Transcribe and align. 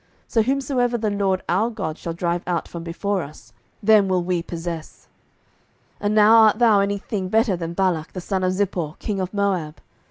So 0.27 0.41
whomsoever 0.41 0.97
the 0.97 1.11
LORD 1.11 1.43
our 1.47 1.69
God 1.69 1.95
shall 1.95 2.11
drive 2.13 2.41
out 2.47 2.67
from 2.67 2.83
before 2.83 3.21
us, 3.21 3.53
them 3.83 4.07
will 4.07 4.23
we 4.23 4.41
possess. 4.41 5.07
07:011:025 6.01 6.05
And 6.07 6.15
now 6.15 6.37
art 6.37 6.57
thou 6.57 6.79
any 6.79 6.97
thing 6.97 7.27
better 7.29 7.55
than 7.55 7.73
Balak 7.73 8.13
the 8.13 8.19
son 8.21 8.43
of 8.43 8.51
Zippor, 8.51 8.97
king 8.97 9.19
of 9.19 9.31
Moab? 9.31 9.79